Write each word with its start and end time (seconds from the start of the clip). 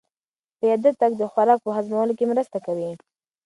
پیاده 0.59 0.91
تګ 1.01 1.11
د 1.17 1.23
خوراک 1.31 1.59
په 1.63 1.69
هضمولو 1.77 2.13
کې 2.17 2.25
مرسته 2.31 2.57
کوي. 2.65 2.91